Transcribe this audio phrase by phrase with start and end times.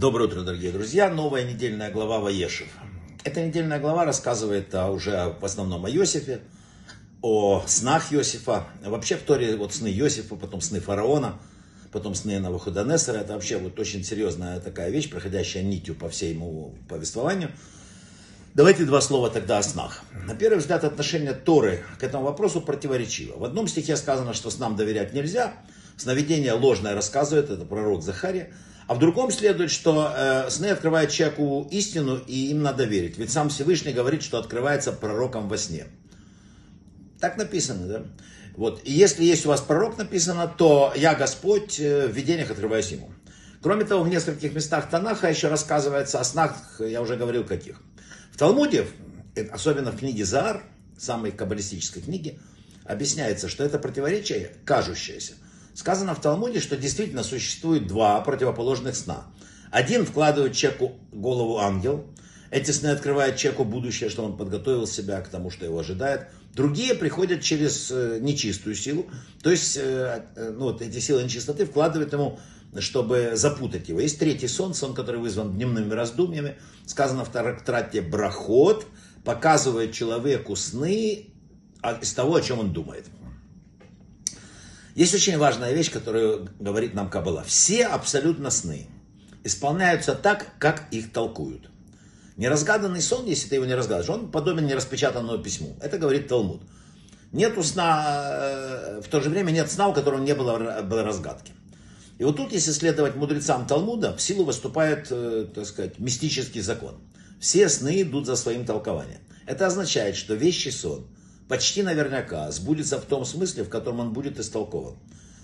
[0.00, 1.10] Доброе утро, дорогие друзья.
[1.10, 2.68] Новая недельная глава Ваешев.
[3.22, 6.40] Эта недельная глава рассказывает а, уже в основном о Иосифе,
[7.20, 8.64] о снах Иосифа.
[8.82, 11.38] Вообще в Торе вот сны Иосифа, потом сны фараона,
[11.92, 13.18] потом сны Навуходонесора.
[13.18, 17.50] Это вообще вот очень серьезная такая вещь, проходящая нитью по всему повествованию.
[18.54, 20.00] Давайте два слова тогда о снах.
[20.26, 23.36] На первый взгляд, отношение Торы к этому вопросу противоречиво.
[23.36, 25.52] В одном стихе сказано, что снам доверять нельзя,
[25.98, 28.50] сновидение ложное рассказывает, это пророк Захария.
[28.90, 33.18] А в другом следует, что э, сны открывают человеку истину, и им надо верить.
[33.18, 35.86] Ведь сам Всевышний говорит, что открывается пророком во сне.
[37.20, 38.02] Так написано, да?
[38.56, 38.80] Вот.
[38.82, 43.12] И если есть у вас пророк написано, то я Господь э, в видениях открываюсь ему.
[43.62, 47.80] Кроме того, в нескольких местах Танаха еще рассказывается о снах, я уже говорил каких.
[48.32, 48.88] В Талмуде,
[49.36, 50.64] э, особенно в книге Заар,
[50.98, 52.40] самой каббалистической книге,
[52.84, 55.34] объясняется, что это противоречие кажущееся–
[55.74, 59.26] Сказано в Талмуде, что действительно существует два противоположных сна.
[59.70, 62.06] Один вкладывает человеку голову ангел.
[62.50, 66.28] Эти сны открывают человеку будущее, что он подготовил себя к тому, что его ожидает.
[66.54, 69.06] Другие приходят через э, нечистую силу.
[69.40, 72.40] То есть, э, э, ну, вот эти силы нечистоты вкладывают ему,
[72.78, 74.00] чтобы запутать его.
[74.00, 76.56] Есть третий сон, сон, который вызван дневными раздумьями.
[76.86, 78.86] Сказано в трактрате «Брахот»,
[79.24, 81.30] показывает человеку сны
[82.02, 83.06] из того, о чем он думает.
[85.00, 87.42] Есть очень важная вещь, которую говорит нам Каббала.
[87.42, 88.86] Все абсолютно сны
[89.44, 91.70] исполняются так, как их толкуют.
[92.36, 95.74] Неразгаданный сон, если ты его не разгадываешь, он подобен нераспечатанному письму.
[95.80, 96.60] Это говорит Талмуд.
[97.32, 101.52] Нету сна, э, в то же время нет сна, у которого не было, было разгадки.
[102.18, 106.96] И вот тут, если следовать мудрецам Талмуда, в силу выступает, э, так сказать, мистический закон.
[107.40, 109.22] Все сны идут за своим толкованием.
[109.46, 111.06] Это означает, что вещий сон–
[111.50, 114.94] почти наверняка сбудется в том смысле, в котором он будет истолкован.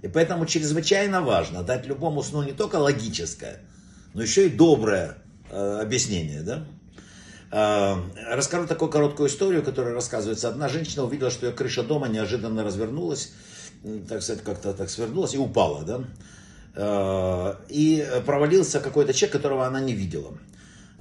[0.00, 3.60] И поэтому чрезвычайно важно дать любому сну не только логическое,
[4.14, 5.18] но еще и доброе
[5.50, 6.40] э, объяснение.
[6.40, 6.64] Да?
[7.52, 7.96] Э,
[8.34, 10.48] расскажу такую короткую историю, которая рассказывается.
[10.48, 13.34] Одна женщина увидела, что ее крыша дома неожиданно развернулась,
[14.08, 15.84] так сказать, как-то так свернулась и упала.
[15.84, 16.04] Да?
[16.76, 20.32] Э, и провалился какой-то человек, которого она не видела.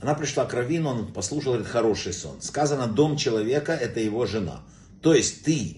[0.01, 2.41] Она пришла к Равину, он послушал, говорит, хороший сон.
[2.41, 4.59] Сказано, дом человека– это его жена.
[5.01, 5.77] То есть ты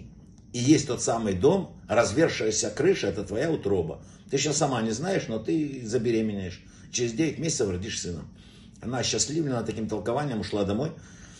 [0.54, 4.04] и есть тот самый дом, развершаяся крыша, это твоя утроба.
[4.30, 6.62] Ты сейчас сама не знаешь, но ты забеременеешь.
[6.92, 8.24] Через 9 месяцев родишь сына.
[8.82, 10.92] Она счастливлена таким толкованием, ушла домой.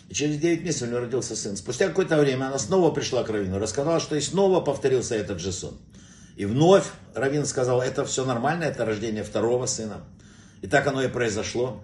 [0.10, 1.58] И через 9 месяцев у нее родился сын.
[1.58, 5.52] Спустя какое-то время она снова пришла к Равину, рассказала, что и снова повторился этот же
[5.52, 5.78] сон.
[6.38, 10.04] И вновь Равин сказал, это все нормально, это рождение второго сына.
[10.62, 11.82] И так оно и произошло.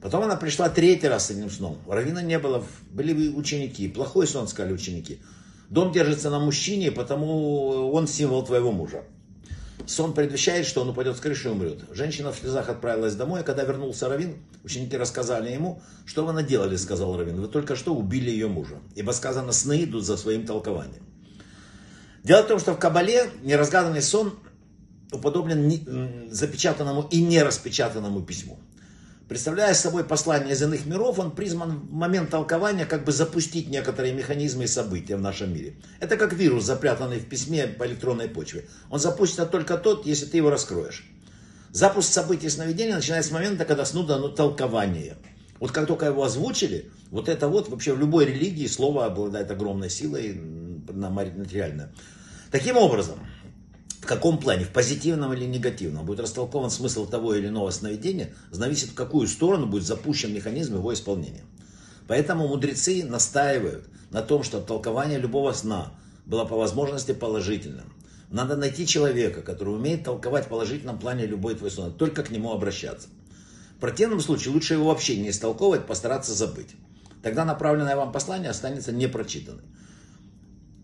[0.00, 1.78] Потом она пришла третий раз с этим сном.
[1.86, 3.88] Равина не было, были ученики.
[3.88, 5.20] Плохой сон, сказали ученики.
[5.68, 9.04] Дом держится на мужчине, потому он символ твоего мужа.
[9.86, 11.84] Сон предвещает, что он упадет с крыши и умрет.
[11.92, 16.76] Женщина в слезах отправилась домой, а когда вернулся Равин, ученики рассказали ему, что вы наделали,
[16.76, 17.40] сказал Равин.
[17.40, 18.78] Вы только что убили ее мужа.
[18.94, 21.02] Ибо сказано, сны идут за своим толкованием.
[22.24, 24.34] Дело в том, что в Кабале неразгаданный сон
[25.12, 28.58] уподоблен запечатанному и нераспечатанному письму
[29.30, 34.12] представляя собой послание из иных миров, он призван в момент толкования как бы запустить некоторые
[34.12, 35.76] механизмы и события в нашем мире.
[36.00, 38.66] Это как вирус, запрятанный в письме по электронной почве.
[38.90, 41.08] Он запустится только тот, если ты его раскроешь.
[41.70, 45.16] Запуск событий сновидения начинается с момента, когда сну дано толкование.
[45.60, 49.90] Вот как только его озвучили, вот это вот вообще в любой религии слово обладает огромной
[49.90, 50.40] силой
[50.88, 51.92] материально.
[52.50, 53.20] Таким образом,
[54.10, 58.94] каком плане, в позитивном или негативном, будет растолкован смысл того или иного сновидения, зависит в
[58.94, 61.44] какую сторону будет запущен механизм его исполнения.
[62.08, 65.92] Поэтому мудрецы настаивают на том, что толкование любого сна
[66.26, 67.92] было по возможности положительным.
[68.30, 72.50] Надо найти человека, который умеет толковать в положительном плане любой твой сон, только к нему
[72.50, 73.06] обращаться.
[73.76, 76.74] В противном случае лучше его вообще не истолковывать, постараться забыть.
[77.22, 79.66] Тогда направленное вам послание останется непрочитанным.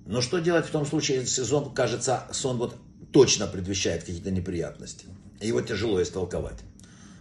[0.06, 2.76] Но что делать в том случае, если сон, кажется, сон вот
[3.12, 5.06] точно предвещает какие-то неприятности.
[5.40, 6.58] Его тяжело истолковать.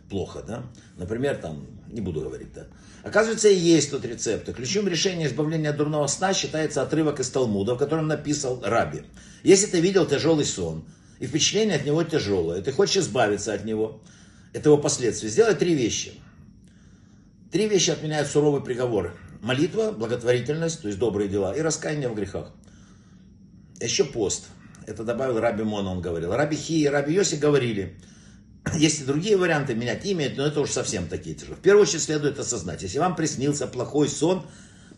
[0.10, 0.64] Плохо, да?
[0.98, 2.68] Например, там, не буду говорить, да.
[3.04, 4.54] Оказывается, и есть тут рецепты.
[4.54, 9.04] Ключевым решением избавления от дурного сна считается отрывок из Талмуда, в котором написал Раби.
[9.44, 10.86] Если ты видел тяжелый сон,
[11.20, 14.02] и впечатление от него тяжелое, ты хочешь избавиться от него,
[14.54, 16.14] это его последствия, сделай три вещи.
[17.52, 19.16] Три вещи отменяют суровый приговор.
[19.42, 22.52] Молитва, благотворительность, то есть добрые дела, и раскаяние в грехах.
[23.80, 24.46] Еще пост.
[24.86, 26.34] Это добавил Раби Мон, он говорил.
[26.34, 27.98] Раби Хи и Раби Йоси говорили,
[28.76, 31.58] есть и другие варианты менять имя, но это уж совсем такие тяжелые.
[31.58, 34.46] В первую очередь следует осознать, если вам приснился плохой сон,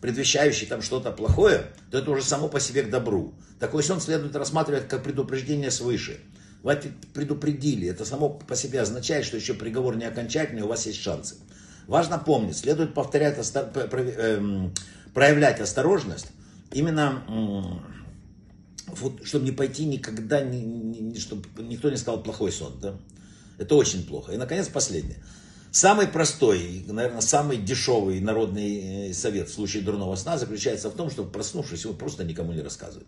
[0.00, 3.34] предвещающий там что-то плохое, то это уже само по себе к добру.
[3.58, 6.20] Такой сон следует рассматривать как предупреждение свыше.
[6.62, 6.78] Вас
[7.14, 7.88] предупредили.
[7.88, 11.36] Это само по себе означает, что еще приговор не окончательный, у вас есть шансы.
[11.86, 14.74] Важно помнить, следует повторять, эм,
[15.14, 16.26] проявлять осторожность,
[16.72, 17.22] именно
[19.24, 20.40] чтобы не пойти никогда,
[21.18, 22.78] чтобы никто не сказал плохой сон.
[22.80, 22.98] Да?
[23.58, 24.32] Это очень плохо.
[24.32, 25.18] И, наконец, последнее.
[25.70, 31.10] Самый простой, наверное, самый дешевый народный э, совет в случае дурного сна заключается в том,
[31.10, 33.06] чтобы проснувшись, его просто никому не рассказывать.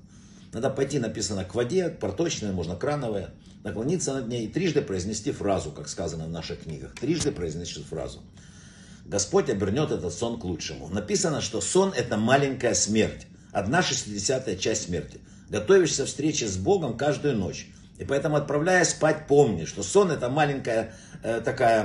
[0.52, 3.30] Надо пойти, написано к воде, проточная, можно крановая,
[3.62, 6.94] наклониться над ней и трижды произнести фразу, как сказано в наших книгах.
[6.94, 8.20] Трижды произнести фразу.
[9.06, 10.88] Господь обернет этот сон к лучшему.
[10.88, 13.26] Написано, что сон это маленькая смерть.
[13.52, 15.20] Одна шестидесятая часть смерти.
[15.50, 17.66] Готовишься встрече с Богом каждую ночь.
[17.98, 21.84] И поэтому, отправляя спать, помни, что сон это маленькая э, такая,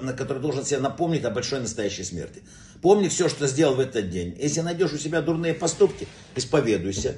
[0.00, 2.42] на которой должен себе напомнить о большой настоящей смерти.
[2.80, 4.34] Помни все, что сделал в этот день.
[4.40, 7.16] Если найдешь у себя дурные поступки, исповедуйся.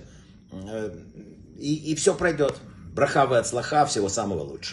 [0.51, 0.93] Э,
[1.59, 2.57] и, и все пройдет.
[2.95, 4.65] Брахавы от слаха, всего самого лучшего.